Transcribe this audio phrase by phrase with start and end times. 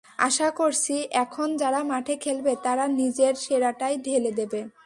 [0.19, 4.61] আশা করছি, এখন যারা মাঠে খেলবে, তারা নিজের সেরাটাই ঢেলে দেবে।